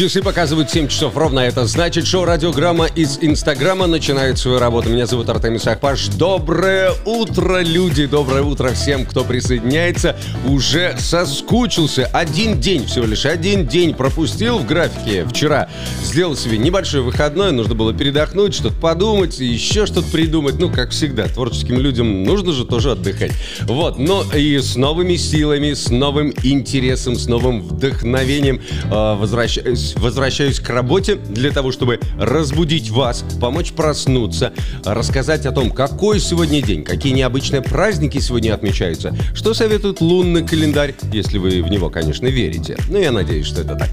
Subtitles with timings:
[0.00, 1.40] Часы показывают 7 часов ровно.
[1.40, 4.88] Это значит, шоу «Радиограмма» из Инстаграма начинает свою работу.
[4.88, 6.06] Меня зовут Артемис Ахпаш.
[6.06, 8.06] Доброе утро, люди!
[8.06, 10.16] Доброе утро всем, кто присоединяется.
[10.46, 12.06] Уже соскучился.
[12.14, 15.26] Один день, всего лишь один день пропустил в графике.
[15.26, 15.68] Вчера
[16.02, 17.52] сделал себе небольшой выходной.
[17.52, 20.58] Нужно было передохнуть, что-то подумать, еще что-то придумать.
[20.58, 23.32] Ну, как всегда, творческим людям нужно же тоже отдыхать.
[23.64, 30.60] Вот, но и с новыми силами, с новым интересом, с новым вдохновением э, возвращаюсь возвращаюсь
[30.60, 34.52] к работе для того, чтобы разбудить вас, помочь проснуться,
[34.84, 40.94] рассказать о том, какой сегодня день, какие необычные праздники сегодня отмечаются, что советует лунный календарь,
[41.12, 42.76] если вы в него, конечно, верите.
[42.88, 43.88] Ну, я надеюсь, что это так.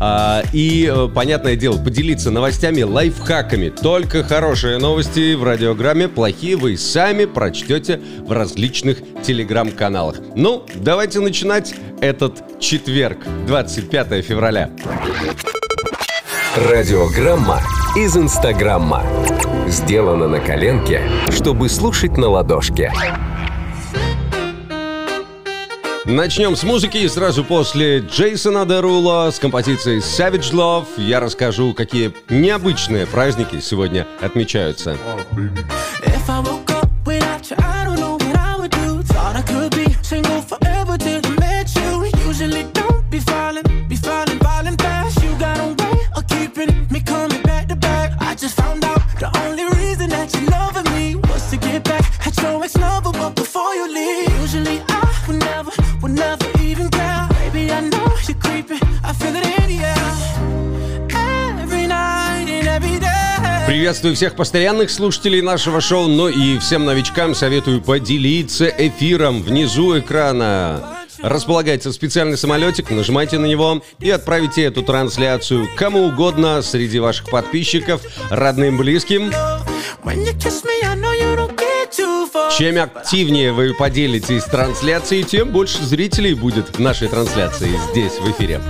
[0.00, 3.68] А, и, э, понятное дело, поделиться новостями, лайфхаками.
[3.68, 10.16] Только хорошие новости в радиограмме, плохие вы сами прочтете в различных телеграм-каналах.
[10.34, 14.70] Ну, давайте начинать этот четверг, 25 февраля.
[16.56, 17.60] Радиограмма
[17.96, 19.02] из Инстаграмма.
[19.66, 22.92] Сделано на коленке, чтобы слушать на ладошке.
[26.04, 32.12] Начнем с музыки и сразу после Джейсона Дерула с композицией Savage Love я расскажу, какие
[32.28, 34.96] необычные праздники сегодня отмечаются.
[36.06, 36.59] If
[63.80, 71.06] Приветствую всех постоянных слушателей нашего шоу, но и всем новичкам советую поделиться эфиром внизу экрана.
[71.22, 78.02] Располагается специальный самолетик, нажимайте на него и отправите эту трансляцию кому угодно среди ваших подписчиков,
[78.28, 79.32] родным, близким.
[82.58, 88.60] Чем активнее вы поделитесь трансляцией, тем больше зрителей будет в нашей трансляции здесь, в эфире.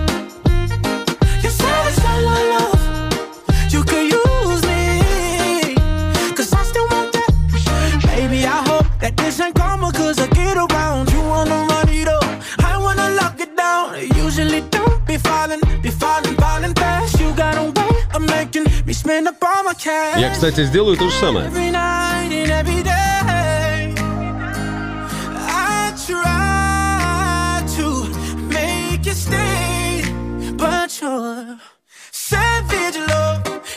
[20.17, 21.50] Я, кстати, сделаю то же самое.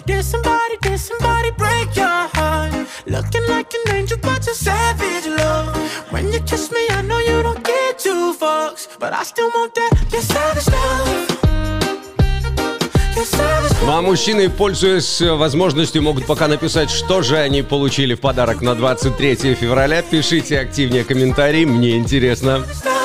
[0.06, 2.73] Did somebody, did somebody break your heart?
[3.06, 5.77] Looking like an angel, but you're savage love.
[6.11, 9.75] When you kiss me, I know you don't get two fucks, but I still want
[9.75, 11.29] that, your savage love.
[13.86, 18.76] Ну а мужчины, пользуясь возможностью, могут пока написать, что же они получили в подарок на
[18.76, 20.02] 23 февраля.
[20.02, 22.64] Пишите активнее комментарии, мне интересно.
[22.64, 23.03] Радиограмма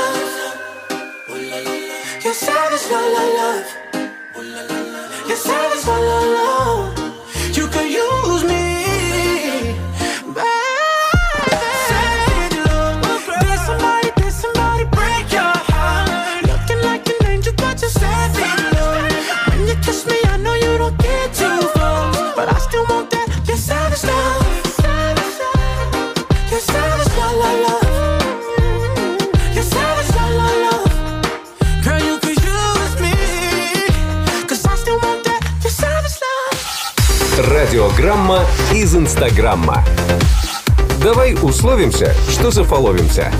[39.48, 39.82] Инстаграмма.
[41.02, 43.32] Давай условимся, что зафоловимся.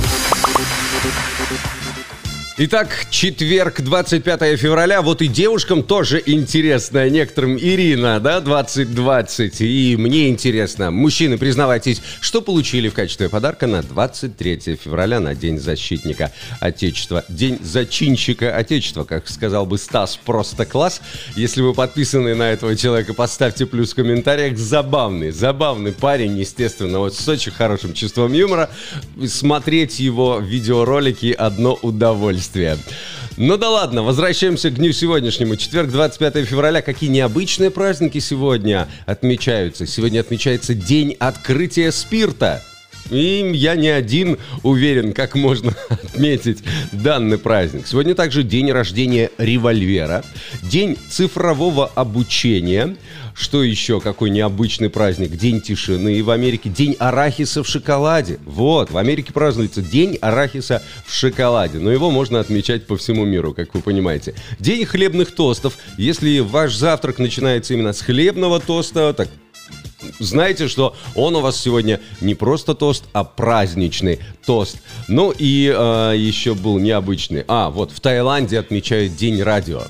[2.61, 5.01] Итак, четверг, 25 февраля.
[5.01, 7.09] Вот и девушкам тоже интересно.
[7.09, 9.61] Некоторым Ирина, да, 2020.
[9.61, 10.91] И мне интересно.
[10.91, 17.25] Мужчины, признавайтесь, что получили в качестве подарка на 23 февраля, на День защитника Отечества.
[17.29, 21.01] День зачинщика Отечества, как сказал бы Стас, просто класс.
[21.37, 24.59] Если вы подписаны на этого человека, поставьте плюс в комментариях.
[24.59, 28.69] Забавный, забавный парень, естественно, вот с очень хорошим чувством юмора.
[29.29, 32.79] Смотреть его видеоролики одно удовольствие удовольствие.
[33.37, 35.57] Ну да ладно, возвращаемся к дню сегодняшнему.
[35.57, 36.83] Четверг, 25 февраля.
[36.83, 39.87] Какие необычные праздники сегодня отмечаются?
[39.87, 42.63] Сегодня отмечается День открытия спирта.
[43.11, 46.59] И я не один уверен, как можно отметить
[46.93, 47.87] данный праздник.
[47.87, 50.25] Сегодня также день рождения револьвера,
[50.63, 52.97] день цифрового обучения,
[53.39, 54.01] что еще?
[54.01, 55.37] Какой необычный праздник?
[55.37, 56.69] День тишины в Америке.
[56.69, 58.41] День арахиса в шоколаде.
[58.45, 61.79] Вот, в Америке празднуется День арахиса в шоколаде.
[61.79, 64.35] Но его можно отмечать по всему миру, как вы понимаете.
[64.59, 65.75] День хлебных тостов.
[65.97, 69.29] Если ваш завтрак начинается именно с хлебного тоста, так
[70.19, 74.79] знаете, что он у вас сегодня не просто тост, а праздничный тост.
[75.09, 77.45] Ну и э, еще был необычный.
[77.49, 79.83] А, вот в Таиланде отмечают День радио.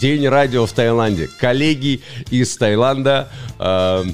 [0.00, 1.28] День радио в Таиланде.
[1.38, 3.28] Коллеги из Таиланда.
[3.58, 4.04] Э,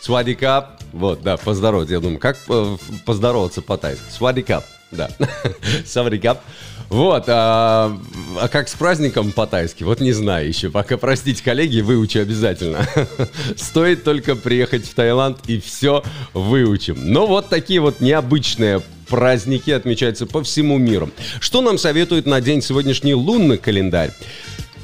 [0.00, 0.82] Свадикап.
[0.92, 1.94] Вот, да, поздороваться.
[1.94, 4.04] Я думаю, как э, поздороваться по-тайски?
[4.10, 4.64] Свадикап.
[4.90, 5.10] Да.
[5.86, 6.40] Саврикап.
[6.88, 7.98] Вот, а,
[8.40, 9.84] а как с праздником по-тайски?
[9.84, 10.70] Вот не знаю еще.
[10.70, 12.86] Пока, простите, коллеги, выучу обязательно.
[13.56, 16.02] Стоит только приехать в Таиланд и все
[16.32, 16.96] выучим.
[17.12, 21.10] Но вот такие вот необычные праздники отмечаются по всему миру.
[21.40, 24.12] Что нам советует на день сегодняшний лунный календарь?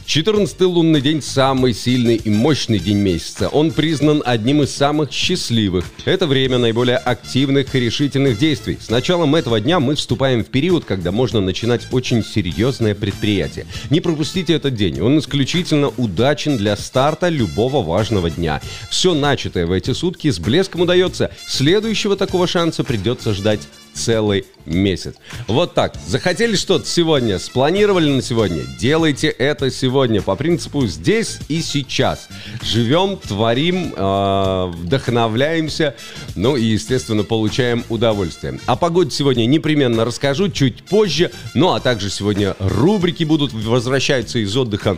[0.07, 3.49] 14-й лунный день– самый сильный и мощный день месяца.
[3.49, 5.85] Он признан одним из самых счастливых.
[6.05, 8.79] Это время наиболее активных и решительных действий.
[8.81, 13.67] С началом этого дня мы вступаем в период, когда можно начинать очень серьезное предприятие.
[13.91, 15.01] Не пропустите этот день.
[15.01, 18.61] Он исключительно удачен для старта любого важного дня.
[18.91, 21.31] Все начатое в эти сутки с блеском удается.
[21.49, 23.61] Следующего такого шанса придется ждать
[23.95, 25.15] целый месяц.
[25.47, 25.95] Вот так.
[26.07, 32.29] Захотели что-то сегодня, спланировали на сегодня, делайте это сегодня по принципу здесь и сейчас.
[32.63, 35.95] Живем, творим, э, вдохновляемся,
[36.35, 38.59] ну и, естественно, получаем удовольствие.
[38.67, 44.57] О погоде сегодня непременно расскажу чуть позже, ну а также сегодня рубрики будут, возвращаются из
[44.57, 44.97] отдыха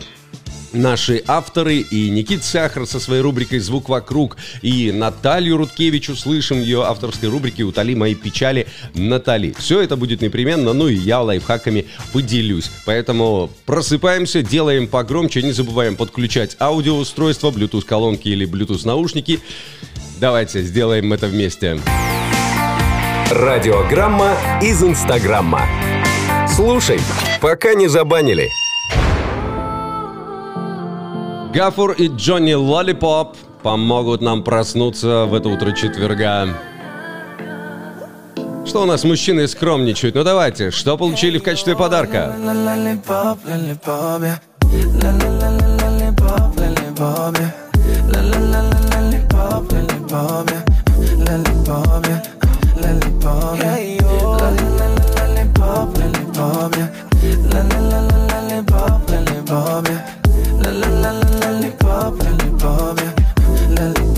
[0.73, 6.83] наши авторы и Никит Сахар со своей рубрикой «Звук вокруг» и Наталью Рудкевич услышим ее
[6.83, 9.53] авторской рубрике «Утоли мои печали» Натали.
[9.57, 12.69] Все это будет непременно, ну и я лайфхаками поделюсь.
[12.85, 19.39] Поэтому просыпаемся, делаем погромче, не забываем подключать аудиоустройство, Bluetooth колонки или Bluetooth наушники.
[20.19, 21.79] Давайте сделаем это вместе.
[23.29, 25.67] Радиограмма из Инстаграмма.
[26.47, 26.99] Слушай,
[27.41, 28.49] пока не забанили.
[31.57, 36.49] Гафур и Джонни Лоллипоп помогут нам проснуться в это утро четверга.
[38.63, 40.13] Что у нас мужчины скромничают?
[40.13, 42.35] Ну давайте, что получили в качестве подарка?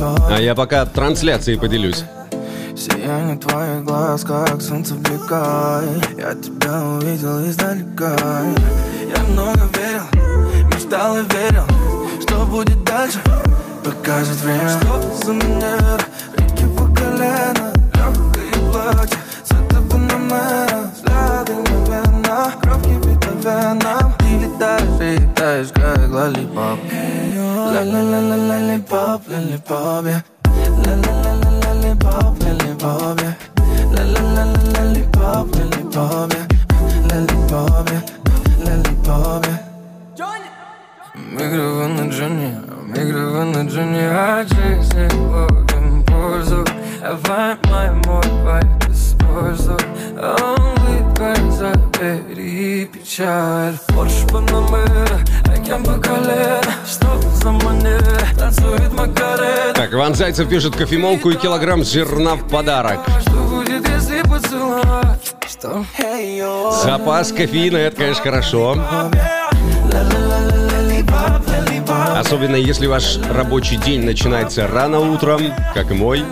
[0.01, 2.05] А я пока трансляцией поделюсь.
[2.75, 8.15] Сияние твоих глаз, как солнце блекает Я тебя увидел издалека.
[9.13, 11.65] Я много верил, мечтал и верил
[12.21, 13.19] Что будет дальше,
[13.83, 15.99] покажет время Что за манера,
[16.37, 23.25] реки по колено Легкое платье, цвета панамера Взгляды мгновенно, кровь кипит
[24.99, 26.79] по венам Ты летаешь, и летаешь, как лолипоп
[27.73, 30.23] Ла-ла-ла-ла-лолипоп, лолипоп, yeah
[30.85, 33.35] La la la la lollipop, lollipop, yeah.
[33.93, 36.45] La la la la lollipop, lollipop, yeah.
[37.09, 38.03] Lollipop, yeah.
[38.65, 39.59] Lollipop, yeah.
[41.15, 42.51] Микрофон на Джонни,
[42.87, 46.65] микрофон на Джонни, а жизнь ловим пользу.
[47.01, 49.77] Я find my more vibe используй
[51.99, 59.93] Улыбкой забери печаль Больше по номеру, океан по колено Что за манера, танцует Макарена Так,
[59.93, 62.99] Иван Зайцев пишет кофемолку и килограмм зерна в подарок.
[63.21, 65.35] Что будет, если поцеловать?
[65.47, 65.85] Что?
[66.83, 68.77] Запас кофеина, это, конечно, хорошо.
[72.15, 75.41] Особенно если ваш рабочий день начинается рано утром,
[75.73, 76.23] как и мой.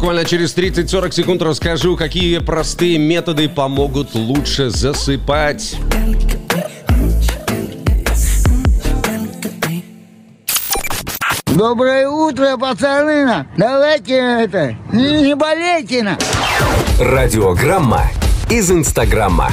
[0.00, 5.76] Буквально через 30-40 секунд расскажу, какие простые методы помогут лучше засыпать.
[11.46, 13.46] Доброе утро, пацаны!
[13.56, 16.18] Давайте это, не, не болейте на.
[16.98, 18.06] Радиограмма
[18.50, 19.48] из Инстаграмма.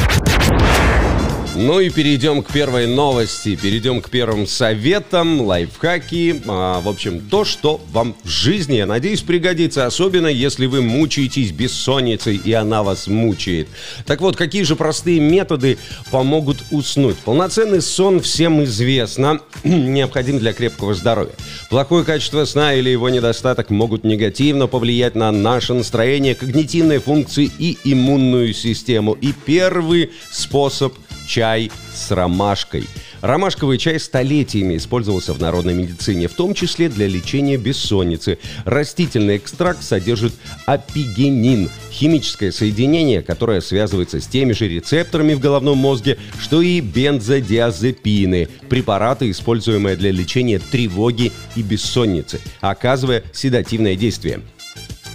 [1.59, 7.45] Ну и перейдем к первой новости, перейдем к первым советам, лайфхаки, а, в общем, то,
[7.45, 13.07] что вам в жизни, я надеюсь, пригодится, особенно если вы мучаетесь бессонницей и она вас
[13.07, 13.69] мучает.
[14.05, 15.79] Так вот, какие же простые методы
[16.11, 17.17] помогут уснуть?
[17.17, 21.33] Полноценный сон всем известно, необходим для крепкого здоровья.
[21.71, 27.79] Плохое качество сна или его недостаток могут негативно повлиять на наше настроение, когнитивные функции и
[27.83, 29.13] иммунную систему.
[29.13, 30.93] И первый способ–
[31.27, 32.87] чай с ромашкой.
[33.21, 38.37] Ромашковый чай столетиями использовался в народной медицине, в том числе для лечения бессонницы.
[38.63, 40.33] Растительный экстракт содержит
[40.65, 48.47] апигенин, химическое соединение, которое связывается с теми же рецепторами в головном мозге, что и бензодиазепины,
[48.69, 54.41] препараты, используемые для лечения тревоги и бессонницы, оказывая седативное действие.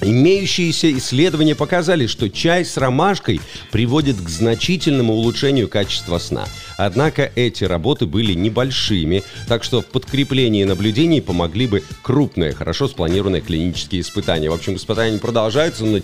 [0.02, 3.40] Имеющиеся исследования показали, что чай с ромашкой
[3.70, 6.44] приводит к значительному улучшению качества сна.
[6.76, 13.42] Однако эти работы были небольшими, так что в подкреплении наблюдений помогли бы крупные, хорошо спланированные
[13.42, 14.50] клинические испытания.
[14.50, 16.00] В общем, испытания продолжаются, но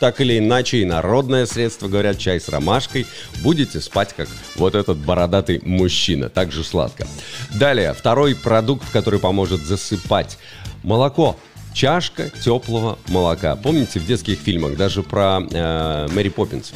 [0.00, 3.06] так или иначе и народное средство, говорят, чай с ромашкой,
[3.42, 7.06] будете спать как вот этот бородатый мужчина, так же сладко.
[7.54, 10.38] Далее, второй продукт, который поможет засыпать.
[10.82, 11.38] Молоко
[11.74, 13.56] чашка теплого молока.
[13.56, 16.72] Помните в детских фильмах, даже про э, Мэри Поппинс?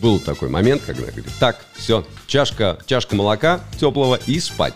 [0.00, 4.74] Был такой момент, когда говорит, так, все, чашка, чашка молока теплого и спать.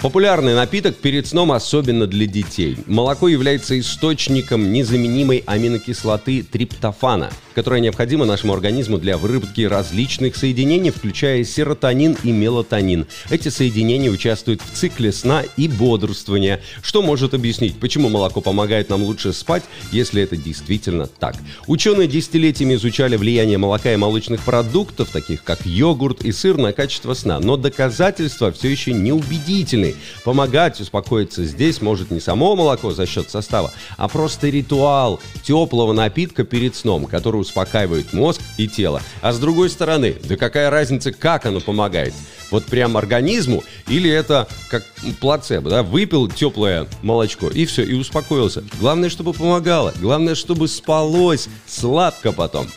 [0.00, 2.78] Популярный напиток перед сном, особенно для детей.
[2.86, 11.42] Молоко является источником незаменимой аминокислоты триптофана, которая необходима нашему организму для выработки различных соединений, включая
[11.42, 13.08] серотонин и мелатонин.
[13.28, 19.02] Эти соединения участвуют в цикле сна и бодрствования, что может объяснить, почему молоко помогает нам
[19.02, 21.34] лучше спать, если это действительно так.
[21.66, 27.14] Ученые десятилетиями изучали влияние молока и молочных продуктов, таких как йогурт и сыр, на качество
[27.14, 29.96] сна, но доказательства все еще не убедительны стороны.
[30.24, 36.44] Помогать успокоиться здесь может не само молоко за счет состава, а просто ритуал теплого напитка
[36.44, 39.02] перед сном, который успокаивает мозг и тело.
[39.22, 42.14] А с другой стороны, да какая разница, как оно помогает?
[42.50, 44.84] Вот прям организму или это как
[45.20, 48.64] плацебо, да, выпил теплое молочко и все, и успокоился.
[48.80, 52.68] Главное, чтобы помогало, главное, чтобы спалось сладко потом.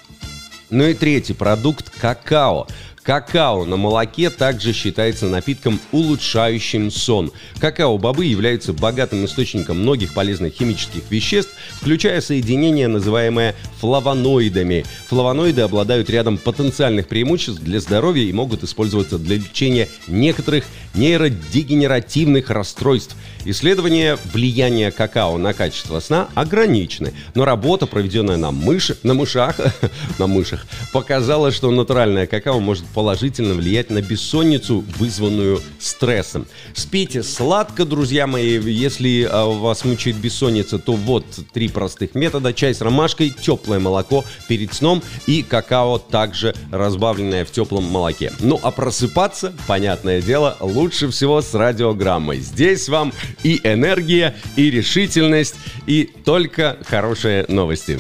[0.70, 2.68] Ну и третий продукт– какао.
[3.04, 7.32] Какао на молоке также считается напитком, улучшающим сон.
[7.60, 14.86] Какао-бобы являются богатым источником многих полезных химических веществ, включая соединения, называемые флавоноидами.
[15.08, 23.16] Флавоноиды обладают рядом потенциальных преимуществ для здоровья и могут использоваться для лечения некоторых нейродегенеративных расстройств.
[23.46, 29.56] Исследования влияния какао на качество сна ограничены, но работа, проведенная на, мыши, на мышах,
[30.20, 36.46] на мышах, показала, что натуральное какао может положительно влиять на бессонницу, вызванную стрессом.
[36.74, 38.60] Спите сладко, друзья мои.
[38.60, 42.54] Если а, вас мучает бессонница, то вот три простых метода.
[42.54, 48.32] Чай с ромашкой, теплое молоко перед сном и какао также разбавленное в теплом молоке.
[48.40, 52.40] Ну а просыпаться, понятное дело, лучше всего с радиограммой.
[52.40, 55.56] Здесь вам и энергия, и решительность,
[55.88, 58.00] и только хорошие новости.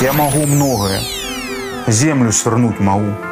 [0.00, 1.00] Я могу многое.
[1.88, 3.27] Землю свернуть могу.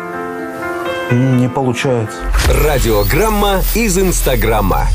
[1.10, 2.18] Не получается.
[2.64, 4.88] Радиограмма из Инстаграма.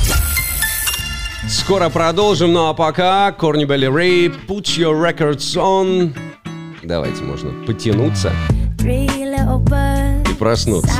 [1.48, 6.14] Скоро продолжим, ну а пока Корни Белли Рэй, Put Your Records On.
[6.84, 8.34] Давайте, можно потянуться
[8.84, 10.92] и проснуться.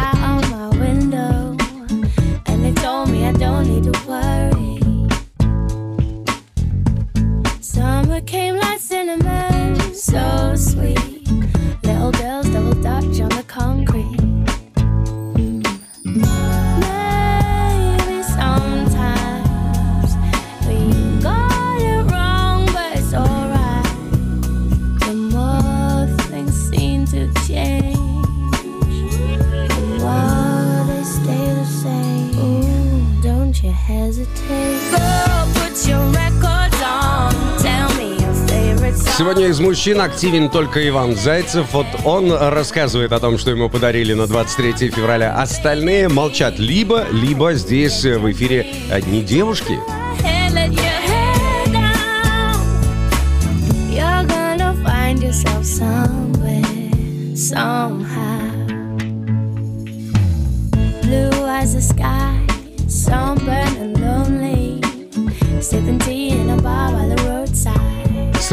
[7.62, 11.28] Summer came like cinnamon, so sweet.
[11.84, 12.51] Little girls
[39.22, 41.74] Сегодня из мужчин активен только Иван Зайцев.
[41.74, 45.36] Вот он рассказывает о том, что ему подарили на 23 февраля.
[45.36, 46.58] Остальные молчат.
[46.58, 49.80] Либо, либо здесь в эфире одни девушки.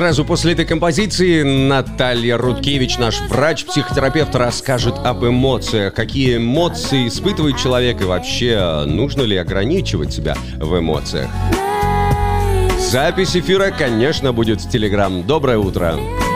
[0.09, 5.93] Сразу после этой композиции Наталья Рудкевич, наш врач-психотерапевт, расскажет об эмоциях.
[5.93, 11.29] Какие эмоции испытывает человек и вообще нужно ли ограничивать себя в эмоциях.
[12.79, 15.27] Запись эфира, конечно, будет в Телеграм.
[15.27, 15.99] Доброе утро.
[15.99, 16.27] afraid,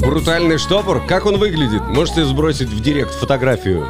[0.00, 1.04] Брутальный штопор.
[1.04, 1.82] Как он выглядит?
[1.88, 3.88] Можете сбросить в директ фотографию.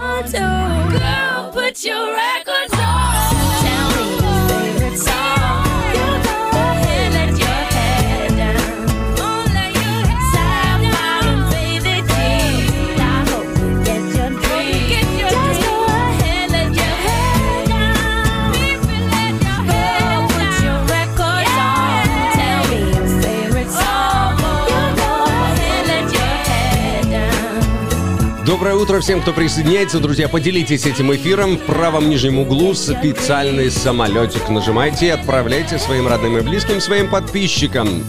[28.63, 29.99] Доброе утро всем, кто присоединяется.
[29.99, 31.57] Друзья, поделитесь этим эфиром.
[31.59, 38.05] В правом нижнем углу специальный самолетик нажимайте и отправляйте своим родным и близким, своим подписчикам.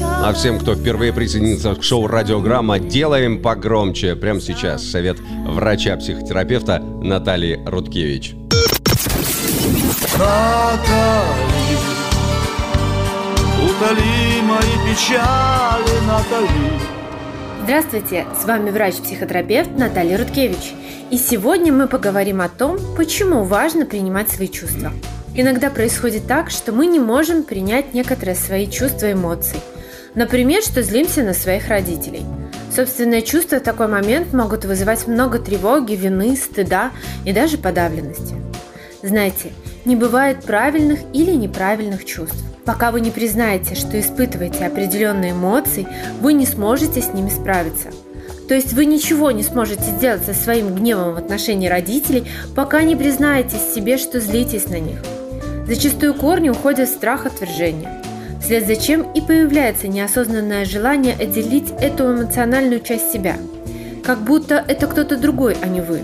[0.00, 4.14] А всем, кто впервые присоединится к шоу «Радиограмма», делаем погромче.
[4.14, 5.18] Прямо сейчас совет
[5.48, 8.34] врача-психотерапевта Натальи Рудкевич.
[10.16, 11.76] Натали,
[13.64, 17.01] утоли мои печали, Натали.
[17.64, 20.74] Здравствуйте, с вами врач-психотерапевт Наталья Рудкевич.
[21.12, 24.90] И сегодня мы поговорим о том, почему важно принимать свои чувства.
[25.36, 29.60] Иногда происходит так, что мы не можем принять некоторые свои чувства и эмоции.
[30.16, 32.24] Например, что злимся на своих родителей.
[32.74, 36.90] Собственные чувства в такой момент могут вызывать много тревоги, вины, стыда
[37.24, 38.34] и даже подавленности.
[39.04, 39.52] Знаете,
[39.84, 42.42] не бывает правильных или неправильных чувств.
[42.64, 45.88] Пока вы не признаете, что испытываете определенные эмоции,
[46.20, 47.88] вы не сможете с ними справиться.
[48.48, 52.94] То есть вы ничего не сможете сделать со своим гневом в отношении родителей, пока не
[52.96, 54.98] признаете себе, что злитесь на них.
[55.66, 58.02] Зачастую корни уходят в страх отвержения.
[58.42, 63.36] Вслед за чем и появляется неосознанное желание отделить эту эмоциональную часть себя.
[64.04, 66.00] Как будто это кто-то другой, а не вы.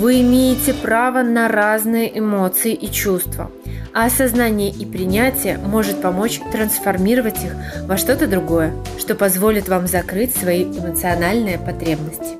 [0.00, 3.50] Вы имеете право на разные эмоции и чувства,
[3.92, 10.34] а осознание и принятие может помочь трансформировать их во что-то другое, что позволит вам закрыть
[10.34, 12.38] свои эмоциональные потребности.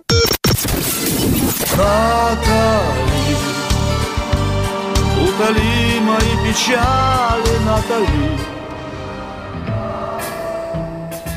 [1.76, 3.36] Натали,
[5.20, 8.59] утоли мои печали, Натали.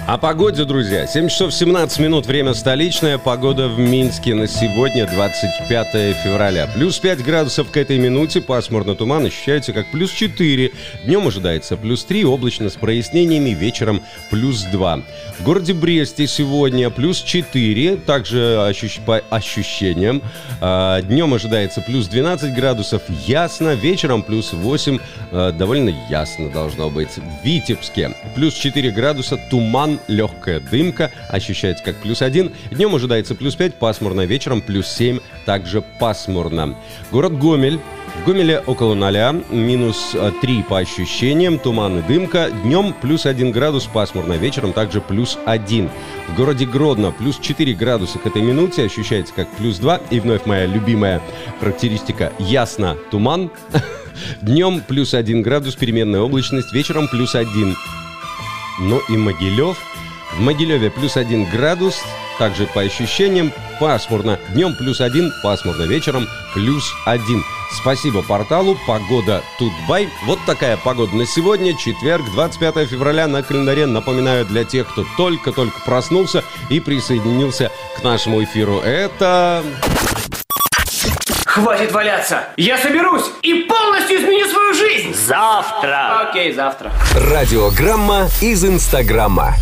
[0.06, 1.08] О погоде, друзья.
[1.08, 3.18] 7 часов 17 минут, время столичное.
[3.18, 6.68] Погода в Минске на сегодня, 25 февраля.
[6.76, 10.72] Плюс 5 градусов к этой минуте, пасмурно туман ощущается как плюс 4.
[11.06, 15.04] Днем ожидается плюс 3, облачно с прояснениями, вечером плюс 2.
[15.40, 20.22] В городе Бресте сегодня плюс 4, также ощущ- по ощущениям.
[20.60, 23.74] А, Днем ожидается плюс 12 градусов, ясно.
[23.74, 25.00] Вечером плюс 8,
[25.32, 27.12] а, довольно ясно должно быть.
[27.16, 32.52] В Витебске плюс 4 градуса, туман, легкая дымка, ощущается как плюс 1.
[32.72, 34.26] Днем ожидается плюс 5, пасмурно.
[34.26, 36.76] Вечером плюс 7, также пасмурно.
[37.12, 37.80] Город Гомель.
[38.14, 42.52] В Гомеле около 0, минус 3 по ощущениям, туман и дымка.
[42.64, 44.34] Днем плюс 1 градус, пасмурно.
[44.34, 45.90] Вечером также плюс 1.
[46.30, 50.00] В городе Гродно плюс 4 градуса к этой минуте, ощущается как плюс 2.
[50.12, 51.22] И вновь моя любимая
[51.60, 53.50] характеристика ясно, туман.
[54.42, 57.76] Днем плюс 1 градус, переменная облачность, вечером плюс 1.
[58.80, 59.78] Ну и Могилев.
[60.34, 62.02] В Могилеве плюс 1 градус,
[62.40, 64.40] также по ощущениям пасмурно.
[64.50, 67.44] Днем плюс 1, пасмурно вечером плюс 1.
[67.82, 70.10] Спасибо порталу «Погода Тутбай».
[70.26, 73.86] Вот такая погода на сегодня, четверг, 25 февраля на календаре.
[73.86, 78.80] Напоминаю для тех, кто только-только проснулся и присоединился к нашему эфиру.
[78.80, 79.64] Это...
[81.54, 82.46] Хватит валяться!
[82.58, 85.14] Я соберусь и полностью изменю свою жизнь!
[85.14, 86.28] Завтра!
[86.28, 86.92] Окей, завтра.
[87.16, 89.54] Радиограмма из Инстаграма.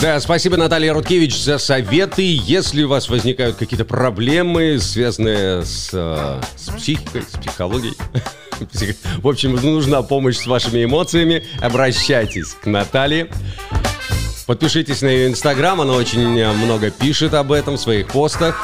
[0.00, 2.22] Да, спасибо, Наталья Рудкевич, за советы.
[2.22, 7.94] Если у вас возникают какие-то проблемы, связанные с, э, с психикой, с психологией,
[8.72, 13.28] псих- в общем, нужна помощь с вашими эмоциями, обращайтесь к Наталье.
[14.50, 18.60] Подпишитесь на ее инстаграм, она очень э, много пишет об этом в своих постах.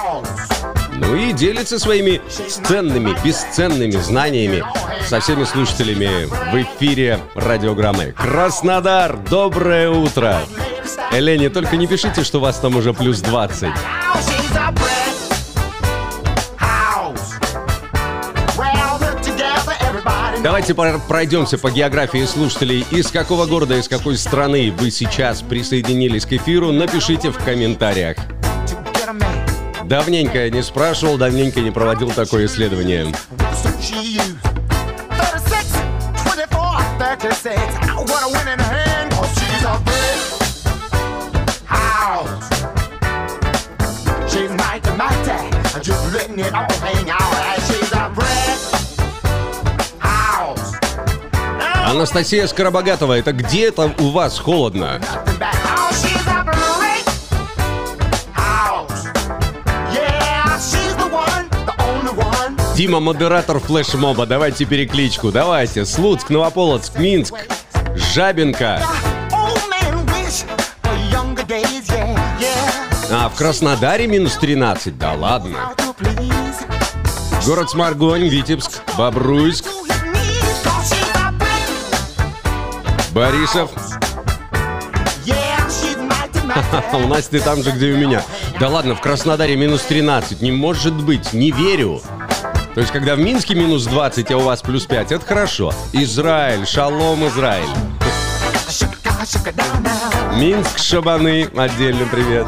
[0.96, 2.20] Ну и делится своими
[2.66, 4.64] ценными, бесценными знаниями
[5.06, 8.16] со всеми слушателями в эфире радиограммы.
[8.18, 10.40] Краснодар, доброе утро!
[11.12, 13.70] Элене, только не пишите, что у вас там уже плюс 20.
[20.46, 22.86] Давайте пройдемся по географии слушателей.
[22.92, 28.16] Из какого города, из какой страны вы сейчас присоединились к эфиру, напишите в комментариях.
[29.86, 33.12] Давненько я не спрашивал, давненько не проводил такое исследование.
[44.28, 47.25] She's mighty, mighty, just letting it all hang out.
[51.96, 55.00] Анастасия Скоробогатова, это где там у вас холодно?
[62.74, 65.86] Дима, модератор флешмоба, давайте перекличку, давайте.
[65.86, 67.34] Слуцк, Новополоцк, Минск,
[67.94, 68.82] Жабинка.
[73.10, 75.72] А, в Краснодаре минус 13, да ладно.
[77.46, 79.64] Город Сморгонь, Витебск, Бобруйск,
[83.16, 83.70] Борисов.
[86.92, 88.22] У Насти там же, где у меня.
[88.60, 90.42] Да ладно, в Краснодаре минус 13.
[90.42, 92.02] Не может быть, не верю.
[92.74, 95.72] То есть, когда в Минске минус 20, а у вас плюс 5, это хорошо.
[95.94, 97.70] Израиль, шалом, Израиль.
[100.34, 102.46] Минск, Шабаны, отдельно привет.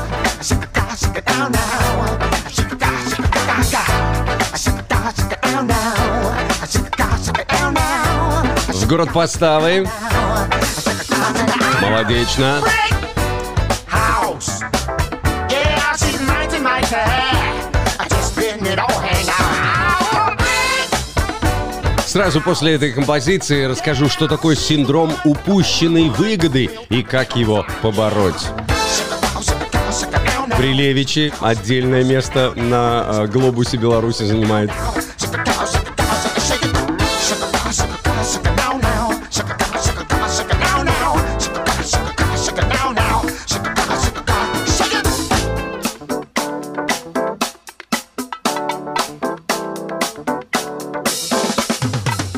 [8.69, 9.89] В город Поставы.
[13.91, 14.45] Out.
[22.07, 28.49] Сразу после этой композиции расскажу, что такое синдром упущенной выгоды и как его побороть.
[30.57, 34.73] Прилевичи отдельное место на э, глобусе Беларуси занимает.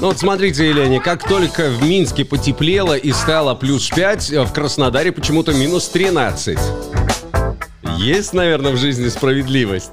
[0.01, 5.13] Ну вот смотрите, Елене, как только в Минске потеплело и стало плюс 5, в Краснодаре
[5.13, 6.59] почему-то минус 13.
[7.99, 9.91] Есть, наверное, в жизни справедливость.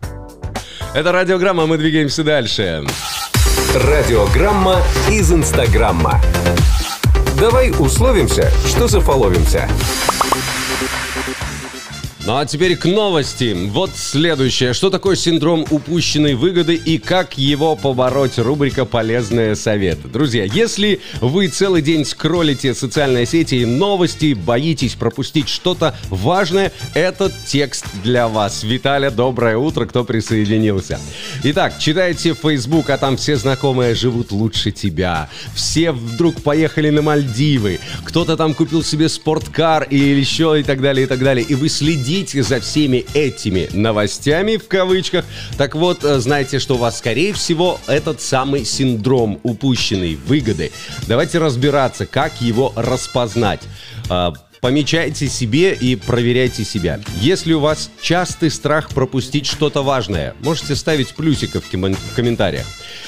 [0.94, 2.84] Это радиограмма, мы двигаемся дальше.
[3.74, 6.20] Радиограмма из Инстаграмма.
[7.40, 9.66] Давай условимся, что зафоловимся.
[12.24, 13.52] Ну а теперь к новости.
[13.70, 14.74] Вот следующее.
[14.74, 18.38] Что такое синдром упущенной выгоды и как его побороть?
[18.38, 20.06] Рубрика «Полезные советы».
[20.06, 27.32] Друзья, если вы целый день скроллите социальные сети и новости, боитесь пропустить что-то важное, этот
[27.44, 28.62] текст для вас.
[28.62, 31.00] Виталя, доброе утро, кто присоединился.
[31.42, 35.28] Итак, читаете Facebook, а там все знакомые живут лучше тебя.
[35.56, 37.80] Все вдруг поехали на Мальдивы.
[38.04, 41.44] Кто-то там купил себе спорткар или еще и так далее, и так далее.
[41.44, 45.24] И вы следите за всеми этими новостями, в кавычках.
[45.56, 50.72] Так вот, э, знаете, что у вас, скорее всего, этот самый синдром упущенной выгоды.
[51.08, 53.62] Давайте разбираться, как его распознать.
[54.62, 57.00] Помечайте себе и проверяйте себя.
[57.20, 62.64] Если у вас частый страх пропустить что-то важное, можете ставить кем- в комментариях.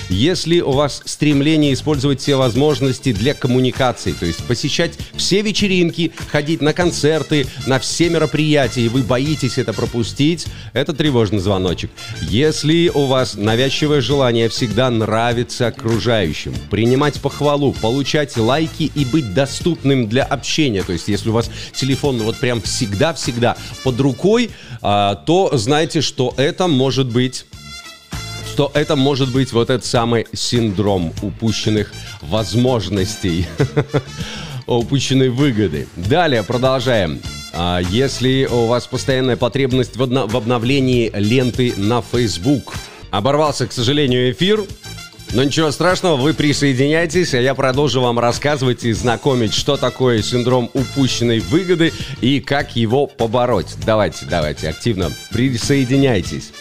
[0.09, 6.61] Если у вас стремление использовать все возможности для коммуникации, то есть посещать все вечеринки, ходить
[6.61, 11.93] на концерты, на все мероприятия, и вы боитесь это пропустить, это тревожный звоночек.
[12.23, 20.09] Если у вас навязчивое желание всегда нравиться окружающим, принимать похвалу, получать лайки и быть доступным
[20.09, 21.44] для общения, то есть если у вас
[21.75, 24.51] телефон ну, вот прям всегда-всегда под рукой,
[24.83, 27.47] а, то знайте, что это может быть
[28.55, 33.49] что это может быть вот этот самый синдром упущенных возможностей,
[34.69, 35.89] упущенной выгоды.
[35.97, 37.21] Далее продолжаем.
[37.53, 40.03] А, Если у вас постоянная потребность в
[40.37, 42.75] обновлении ленты на Facebook,
[43.11, 44.65] оборвался, к сожалению, эфир,
[45.35, 50.71] Но ничего страшного, вы присоединяйтесь, а я продолжу вам рассказывать и знакомить, что такое синдром
[50.73, 53.75] упущенной выгоды и как его побороть.
[53.85, 56.53] Давайте, давайте, активно присоединяйтесь.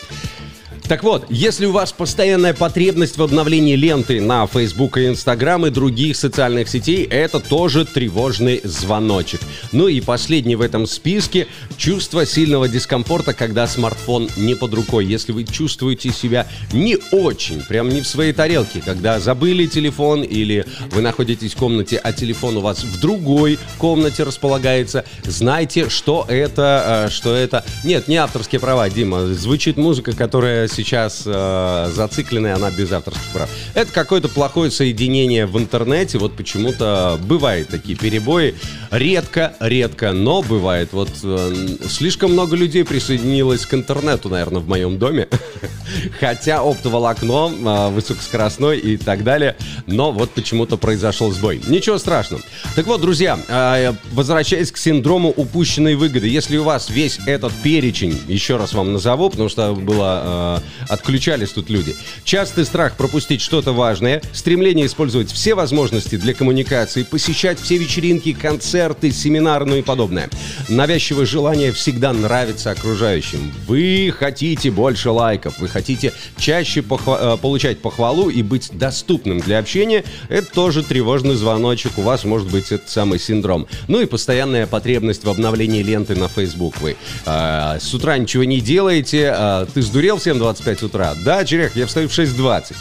[0.88, 5.70] Так вот, если у вас постоянная потребность в обновлении ленты на Facebook и Instagram и
[5.70, 9.40] других социальных сетей, это тоже тревожный звоночек.
[9.72, 15.06] Ну и последний в этом списке– чувство сильного дискомфорта, когда смартфон не под рукой.
[15.06, 20.66] Если вы чувствуете себя не очень, прям не в своей тарелке, когда забыли телефон или
[20.92, 27.06] вы находитесь в комнате, а телефон у вас в другой комнате располагается, знайте, что это,
[27.08, 27.64] э, что это...
[27.84, 29.28] Нет, не авторские права, Дима.
[29.34, 33.50] Звучит музыка, которая сейчас э, зацикленная, она без авторских прав.
[33.74, 36.18] Это какое-то плохое соединение в интернете.
[36.18, 38.56] Вот почему-то бывают такие перебои.
[38.92, 40.90] Редко, редко, но бывает.
[40.92, 45.28] Вот э, слишком много людей присоединилось к интернету, наверное, в моем доме.
[46.20, 49.56] Хотя оптоволокно э, высокоскоростной и так далее.
[49.88, 51.62] Но вот почему-то произошел сбой.
[51.68, 52.44] Ничего страшного.
[52.76, 56.28] Так вот, друзья, э, возвращаясь к синдрому упущенной выгоды.
[56.28, 61.52] Если у вас весь этот перечень, еще раз вам назову, потому что было э, Отключались
[61.52, 61.96] тут люди.
[62.24, 69.12] Частый страх пропустить что-то важное, стремление использовать все возможности для коммуникации, посещать все вечеринки, концерты,
[69.12, 70.30] семинары, ну и подобное.
[70.70, 73.52] Навязчивое желание всегда нравится окружающим.
[73.68, 79.60] Вы хотите больше лайков, вы хотите чаще похва- э, получать похвалу и быть доступным для
[79.60, 80.04] общения.
[80.30, 81.98] Это тоже тревожный звоночек.
[81.98, 83.68] У вас может быть этот самый синдром.
[83.88, 86.80] Ну и постоянная потребность в обновлении ленты на Facebook.
[86.82, 86.96] Вы
[87.26, 91.16] э, с утра ничего не делаете, э, ты сдурел всем 20 6.25 утра.
[91.24, 92.76] Да, Черех, я встаю в 6.20.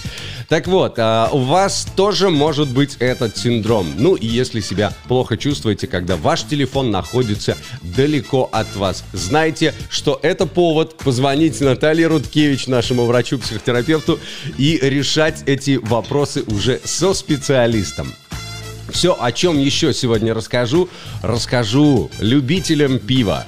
[0.49, 3.95] Так вот, а, у вас тоже может быть этот синдром.
[3.97, 10.19] Ну и если себя плохо чувствуете, когда ваш телефон находится далеко от вас, знайте, что
[10.23, 14.19] это повод позвонить Наталье Рудкевич, нашему врачу-психотерапевту,
[14.59, 18.13] и решать эти вопросы уже со специалистом.
[18.91, 20.89] Все, о чем еще сегодня расскажу,
[21.23, 23.47] расскажу любителям пива.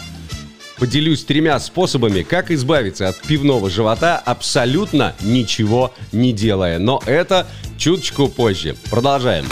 [0.78, 6.78] Поделюсь тремя способами, как избавиться от пивного живота, абсолютно ничего не делая.
[6.78, 7.46] Но это
[7.78, 8.76] чуточку позже.
[8.90, 9.46] Продолжаем.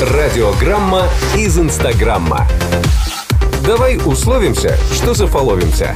[0.00, 2.46] Радиограмма из Инстаграмма.
[3.66, 5.94] Давай условимся, что зафоловимся.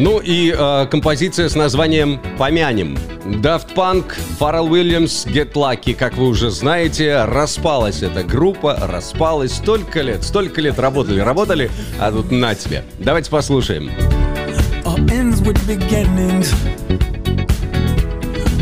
[0.00, 2.96] Ну и э, композиция с названием «Помянем».
[3.42, 4.06] Daft Punk,
[4.38, 10.62] Pharrell Williams, Get Lucky, как вы уже знаете, распалась эта группа, распалась столько лет, столько
[10.62, 12.82] лет работали, работали, а тут на тебе.
[12.98, 13.90] Давайте послушаем.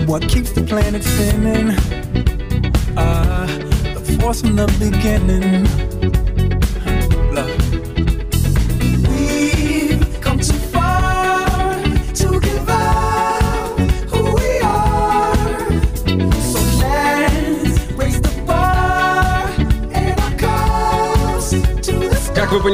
[0.08, 1.76] What keeps the planet spinning?
[2.96, 3.46] Uh,
[3.94, 5.87] the force from the beginning.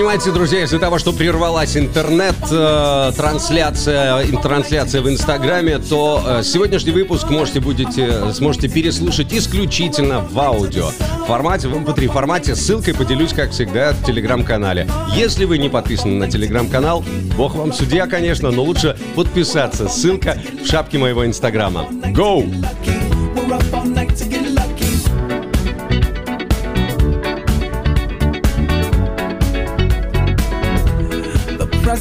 [0.05, 7.61] Понимаете, друзья, из-за того, что прервалась интернет-трансляция, трансляция в Инстаграме, то э, сегодняшний выпуск можете
[7.61, 10.91] будете, сможете переслушать исключительно в аудио
[11.27, 12.55] формате, в MP3 формате.
[12.55, 14.87] Ссылкой поделюсь, как всегда, в Телеграм-канале.
[15.17, 17.03] Если вы не подписаны на Телеграм-канал,
[17.39, 19.89] бог вам судья, конечно, но лучше подписаться.
[19.89, 21.89] Ссылка в шапке моего Инстаграма.
[22.13, 22.45] Go!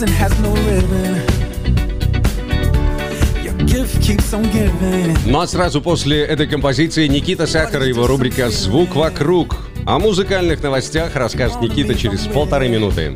[0.04, 1.44] Present has no ribbon.
[5.26, 9.56] Ну а сразу после этой композиции Никита Сахар и его рубрика «Звук вокруг».
[9.86, 13.16] О музыкальных новостях расскажет Никита через полторы минуты.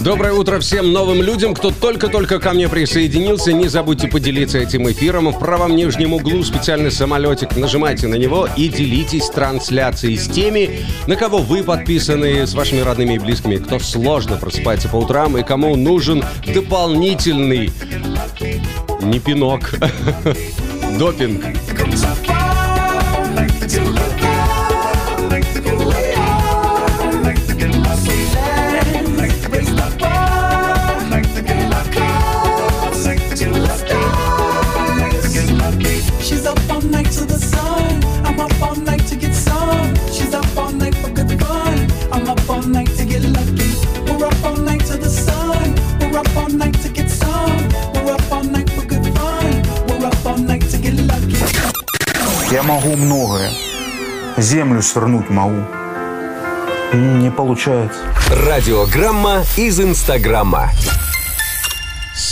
[0.00, 3.52] Доброе утро всем новым людям, кто только-только ко мне присоединился.
[3.52, 5.32] Не забудьте поделиться этим эфиром.
[5.32, 7.56] В правом нижнем углу специальный самолетик.
[7.56, 13.14] Нажимайте на него и делитесь трансляцией с теми, на кого вы подписаны, с вашими родными
[13.14, 17.72] и близкими, кто сложно просыпается по утрам и кому нужен дополнительный
[19.00, 19.74] не пинок,
[20.98, 21.44] допинг.
[52.76, 53.50] Могу многое.
[54.36, 55.64] Землю свернуть могу.
[56.92, 58.00] Не получается.
[58.46, 60.70] Радиограмма из Инстаграма.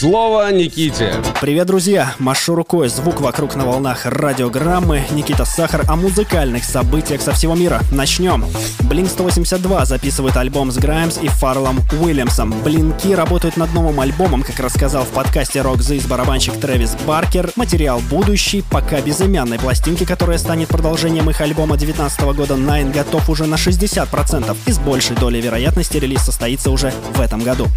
[0.04, 1.14] Слово Никите.
[1.40, 2.14] Привет, друзья!
[2.18, 5.02] Машу рукой, звук вокруг на волнах радиограммы.
[5.12, 7.80] Никита Сахар о музыкальных событиях со всего мира.
[7.90, 8.44] Начнем.
[8.80, 12.52] Blink 182 записывает альбом с Граймс и Фарлом Уильямсом.
[12.62, 17.52] Блинки работают над новым альбомом, как рассказал в подкасте Rock This барабанщик Трэвис Баркер.
[17.56, 23.46] Материал будущий, пока безымянной пластинки, которая станет продолжением их альбома 19 года Nine, готов уже
[23.46, 24.54] на 60%.
[24.66, 27.68] И с большей долей вероятности релиз состоится уже в этом году.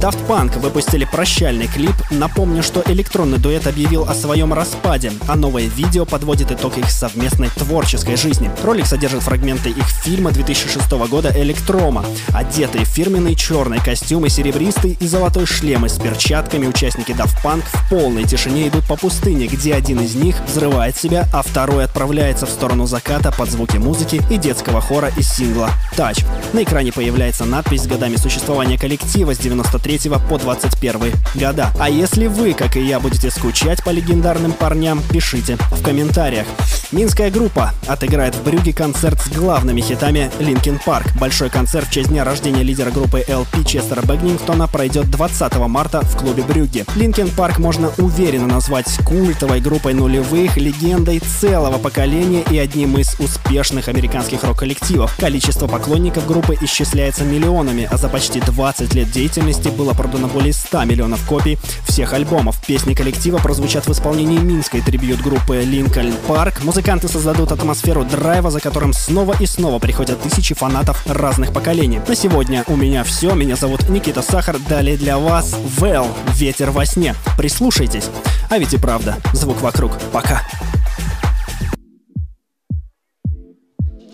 [0.00, 1.94] Daft Punk выпустили прощальный клип.
[2.10, 7.48] Напомню, что электронный дуэт объявил о своем распаде, а новое видео подводит итог их совместной
[7.50, 8.50] творческой жизни.
[8.62, 12.04] Ролик содержит фрагменты их фильма 2006 года «Электрома».
[12.34, 17.90] Одетые в фирменные черные костюмы, серебристый и золотой шлемы с перчатками участники Daft Punk в
[17.90, 22.50] полной тишине идут по пустыне, где один из них взрывает себя, а второй отправляется в
[22.50, 26.24] сторону заката под звуки музыки и детского хора из сингла «Touch».
[26.52, 31.12] На экране появляется надпись с годами существования коллектива с 93 по 21
[31.48, 31.72] года.
[31.78, 36.46] А если вы, как и я, будете скучать по легендарным парням, пишите в комментариях.
[36.92, 41.18] Минская группа отыграет в Брюге концерт с главными хитами Linkin Park.
[41.18, 46.16] Большой концерт в честь дня рождения лидера группы LP Честера Бэгнингтона пройдет 20 марта в
[46.16, 46.84] клубе Брюгге.
[46.96, 53.88] Linkin Park можно уверенно назвать культовой группой нулевых, легендой целого поколения и одним из успешных
[53.88, 55.14] американских рок-коллективов.
[55.18, 60.84] Количество поклонников группы исчисляется миллионами, а за почти 20 лет деятельности было продано более 100
[60.84, 61.37] миллионов копий
[61.86, 62.60] всех альбомов.
[62.66, 66.64] Песни коллектива прозвучат в исполнении минской трибьют группы Linkin Park.
[66.64, 72.00] Музыканты создадут атмосферу драйва, за которым снова и снова приходят тысячи фанатов разных поколений.
[72.06, 73.34] На сегодня у меня все.
[73.34, 74.58] Меня зовут Никита Сахар.
[74.68, 77.14] Далее для вас Вэл «Ветер во сне».
[77.36, 78.10] Прислушайтесь.
[78.50, 79.92] А ведь и правда, звук вокруг.
[80.12, 80.42] Пока.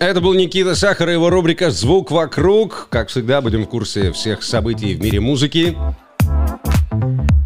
[0.01, 2.89] Это был Никита Сахар и его рубрика «Звук вокруг».
[2.91, 5.77] Как всегда, будем в курсе всех событий в мире музыки.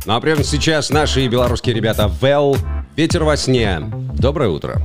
[0.06, 2.56] Ну а прямо сейчас наши белорусские ребята Вэл,
[2.96, 3.80] «Ветер во сне».
[4.14, 4.80] Доброе утро.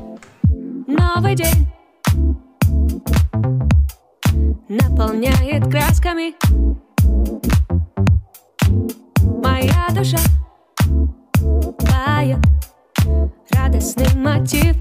[0.88, 1.68] Новый день
[4.70, 6.34] наполняет красками
[9.44, 10.18] Моя душа
[11.80, 12.40] поет
[13.52, 14.76] радостный мотив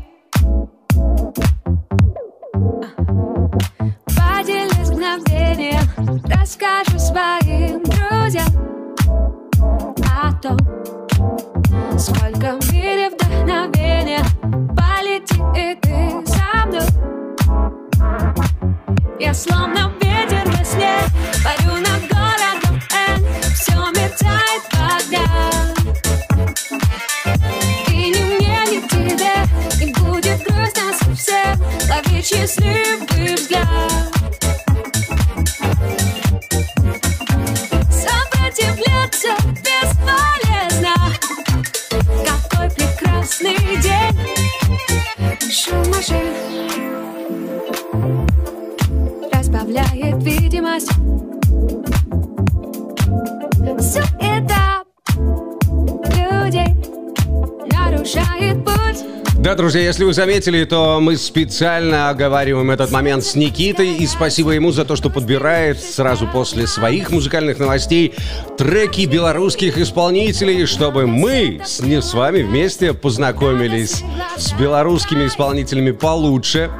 [59.72, 63.94] друзья, если вы заметили, то мы специально оговариваем этот момент с Никитой.
[63.94, 68.12] И спасибо ему за то, что подбирает сразу после своих музыкальных новостей
[68.58, 74.02] треки белорусских исполнителей, чтобы мы с, не, с вами вместе познакомились
[74.36, 76.70] с белорусскими исполнителями получше.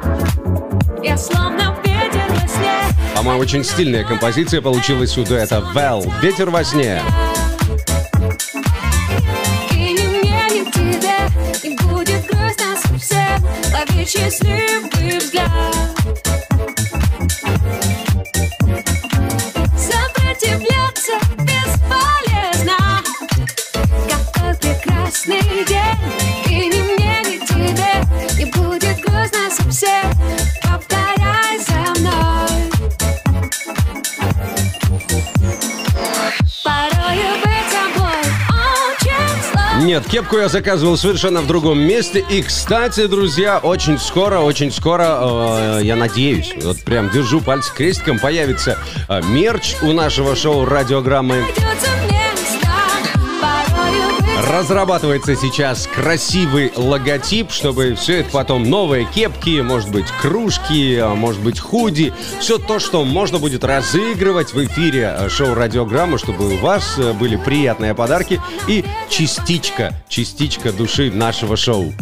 [1.01, 1.75] Я словно
[3.15, 7.01] По-моему, очень стильная композиция получилась у дуэта Вэл «Ветер во сне».
[40.13, 42.23] Кепку я заказывал совершенно в другом месте.
[42.29, 48.19] И, кстати, друзья, очень скоро, очень скоро, э, я надеюсь, вот прям держу пальцы крестиком,
[48.19, 48.77] появится
[49.09, 51.37] э, мерч у нашего шоу «Радиограммы».
[51.37, 52.02] Порою
[54.41, 61.41] Разрабатывается сейчас красивый логотип, чтобы все это потом новые кепки, может быть кружки, а может
[61.41, 66.57] быть худи, все то, что можно будет разыгрывать в эфире э, шоу «Радиограмма», чтобы у
[66.57, 71.93] вас э, были приятные подарки и частичка, частичка души нашего шоу.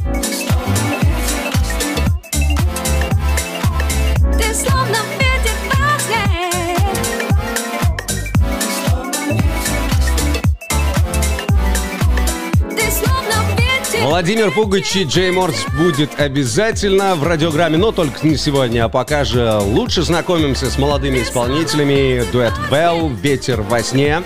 [14.22, 19.24] Владимир Пугач и Джей Морс будет обязательно в радиограмме, но только не сегодня, а пока
[19.24, 22.24] же лучше знакомимся с молодыми исполнителями.
[22.32, 24.22] Дуэт Белл, «Ветер во сне».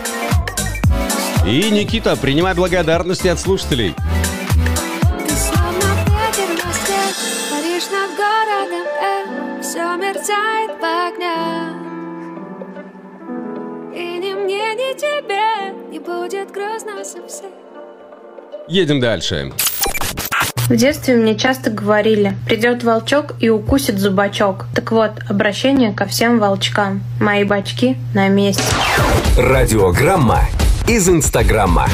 [1.47, 3.95] И, Никита, принимай благодарности от слушателей.
[9.71, 11.71] Э, мерцает в огнях.
[13.95, 17.51] И ни мне, ни тебе не будет грустно совсем.
[18.67, 19.53] Едем дальше.
[20.67, 24.65] В детстве мне часто говорили, придет волчок и укусит зубачок.
[24.73, 27.03] Так вот, обращение ко всем волчкам.
[27.19, 28.63] Мои бачки на месте.
[29.37, 30.41] Радиограмма
[30.87, 31.87] из Инстаграма.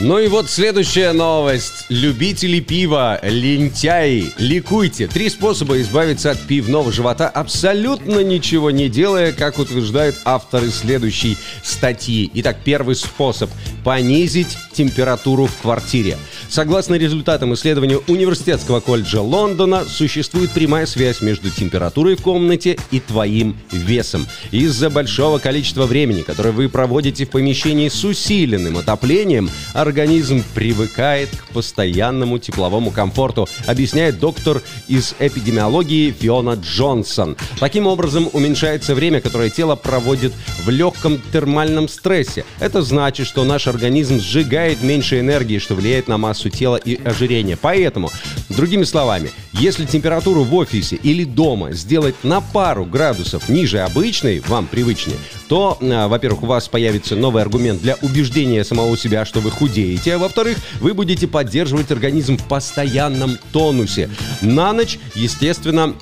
[0.00, 1.86] Ну и вот следующая новость.
[1.88, 5.06] Любители пива, лентяи, ликуйте.
[5.06, 12.28] Три способа избавиться от пивного живота, абсолютно ничего не делая, как утверждают авторы следующей статьи.
[12.34, 13.48] Итак, первый способ–
[13.84, 16.16] понизить температуру в квартире.
[16.52, 23.56] Согласно результатам исследования Университетского колледжа Лондона, существует прямая связь между температурой в комнате и твоим
[23.70, 24.26] весом.
[24.50, 31.54] Из-за большого количества времени, которое вы проводите в помещении с усиленным отоплением, организм привыкает к
[31.54, 37.34] постоянному тепловому комфорту, объясняет доктор из эпидемиологии Фиона Джонсон.
[37.60, 40.34] Таким образом, уменьшается время, которое тело проводит
[40.66, 42.44] в легком термальном стрессе.
[42.60, 47.56] Это значит, что наш организм сжигает меньше энергии, что влияет на массу тела и ожирение.
[47.60, 48.10] Поэтому,
[48.48, 54.66] другими словами, если температуру в офисе или дома сделать на пару градусов ниже обычной, вам
[54.66, 55.16] привычнее,
[55.48, 60.14] то, а, во-первых, у вас появится новый аргумент для убеждения самого себя, что вы худеете,
[60.14, 64.10] а во-вторых, вы будете поддерживать организм в постоянном тонусе.
[64.40, 65.94] На ночь, естественно,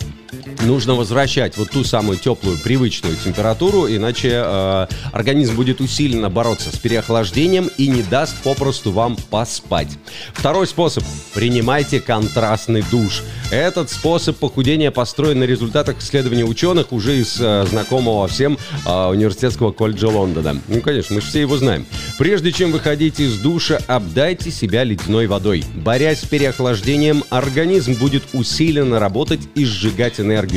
[0.62, 6.78] нужно возвращать вот ту самую теплую, привычную температуру, иначе э, организм будет усиленно бороться с
[6.78, 9.88] переохлаждением и не даст попросту вам поспать.
[10.32, 11.04] Второй способ.
[11.34, 13.22] Принимайте контрастный душ.
[13.50, 19.72] Этот способ похудения построен на результатах исследований ученых уже из э, знакомого всем э, университетского
[19.72, 20.60] колледжа Лондона.
[20.68, 21.86] Ну, конечно, мы же все его знаем.
[22.18, 25.64] Прежде чем выходить из душа, обдайте себя ледяной водой.
[25.74, 30.49] Борясь с переохлаждением, организм будет усиленно работать и сжигать энергию.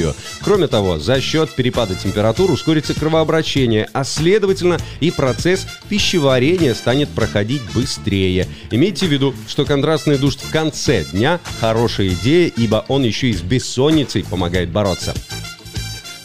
[0.43, 7.61] Кроме того, за счет перепада температур ускорится кровообращение, а следовательно и процесс пищеварения станет проходить
[7.73, 8.47] быстрее.
[8.71, 13.33] Имейте в виду, что контрастный душ в конце дня– хорошая идея, ибо он еще и
[13.33, 15.13] с бессонницей помогает бороться.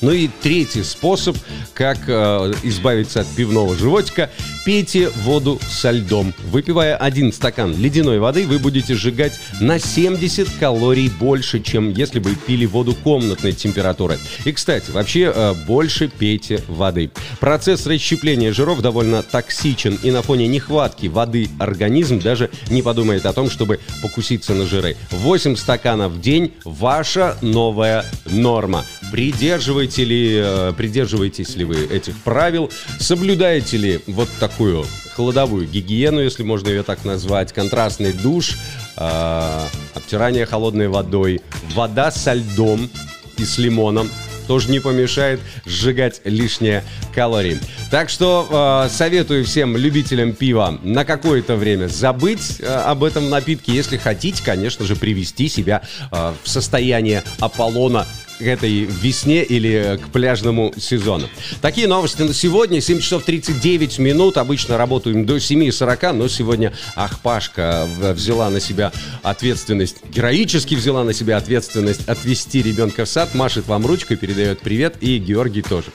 [0.00, 1.36] Ну и третий способ,
[1.74, 4.30] как э, избавиться от пивного животика–
[4.68, 6.34] пейте воду со льдом.
[6.50, 12.34] Выпивая один стакан ледяной воды, вы будете сжигать на 70 калорий больше, чем если бы
[12.34, 14.18] пили воду комнатной температуры.
[14.44, 17.10] И, кстати, вообще э, больше пейте воды.
[17.40, 23.32] Процесс расщепления жиров довольно токсичен, и на фоне нехватки воды организм даже не подумает о
[23.32, 24.98] том, чтобы покуситься на жиры.
[25.12, 28.84] 8 стаканов в день– ваша новая норма.
[29.10, 32.70] Придерживаете ли, э, придерживаетесь ли вы этих правил?
[33.00, 34.28] Соблюдаете ли вот
[34.58, 34.84] такую
[35.14, 38.56] холодовую гигиену, если можно ее так назвать, контрастный душ,
[38.96, 41.40] э, обтирание холодной водой,
[41.74, 42.90] вода со льдом
[43.36, 44.10] и с лимоном
[44.48, 46.82] тоже не помешает сжигать лишние
[47.14, 47.60] калории.
[47.92, 53.72] Так что э, советую всем любителям пива на какое-то время забыть э, об этом напитке,
[53.72, 58.08] если хотите, конечно же, привести себя э, в состояние Аполлона
[58.38, 61.28] к этой весне или к пляжному сезону.
[61.60, 62.80] Такие новости на сегодня.
[62.80, 64.38] 7 часов 39 минут.
[64.38, 71.36] Обычно работаем до 7.40, но сегодня Ахпашка взяла на себя ответственность, героически взяла на себя
[71.36, 75.88] ответственность отвести ребенка в сад, машет вам ручкой, передает привет, и Георгий тоже.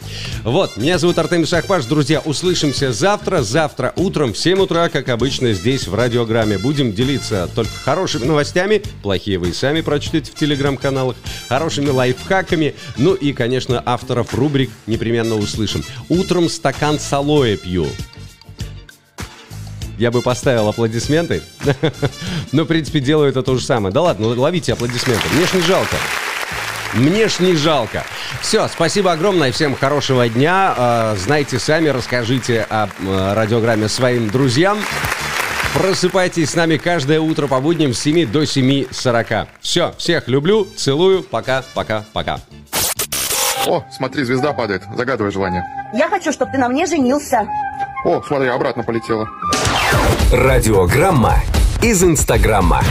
[0.44, 1.86] Вот, меня зовут Артемис Ахпаш.
[1.86, 3.42] Друзья, услышимся завтра.
[3.42, 6.58] Завтра утром в 7 утра, как обычно, здесь в радиограмме.
[6.58, 8.82] Будем делиться только хорошими новостями.
[9.02, 11.16] Плохие вы и сами прочтете в телеграм-каналах.
[11.48, 12.33] Хорошими лайфхаками.
[12.98, 15.84] Ну и, конечно, авторов рубрик непременно услышим.
[16.10, 17.88] Утром стакан салоя пью.
[19.98, 21.42] я бы поставил аплодисменты.
[22.52, 23.94] Но, в принципе, делаю это то же самое.
[23.94, 25.24] Да ладно, ну, ловите аплодисменты.
[25.34, 25.96] Мне ж не жалко.
[26.94, 28.04] Мне ж не жалко.
[28.42, 30.76] Все, спасибо огромное, всем хорошего дня.
[30.78, 32.88] Э, Знайте сами, расскажите о
[33.36, 34.80] радиограмме своим друзьям.
[35.74, 39.48] Просыпайтесь с нами каждое утро по будням с 7 до 7.40.
[39.60, 42.40] Все, всех люблю, целую, пока, пока, пока.
[43.66, 44.84] О, смотри, звезда падает.
[44.96, 45.64] Загадывай желание.
[45.94, 47.48] Я хочу, чтобы ты на мне женился.
[48.06, 49.28] О, смотри, обратно полетела.
[50.32, 51.38] Радиограмма
[51.82, 52.84] из Инстаграма.